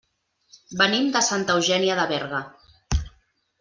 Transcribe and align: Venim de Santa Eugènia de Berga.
Venim 0.79 1.13
de 1.17 1.23
Santa 1.29 1.59
Eugènia 1.59 2.01
de 2.03 2.09
Berga. 2.17 2.45